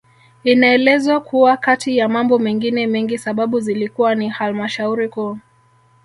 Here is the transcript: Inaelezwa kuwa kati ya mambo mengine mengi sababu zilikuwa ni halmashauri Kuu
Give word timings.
Inaelezwa 0.43 1.19
kuwa 1.21 1.57
kati 1.57 1.97
ya 1.97 2.09
mambo 2.09 2.39
mengine 2.39 2.87
mengi 2.87 3.17
sababu 3.17 3.59
zilikuwa 3.59 4.15
ni 4.15 4.29
halmashauri 4.29 5.09
Kuu 5.09 5.37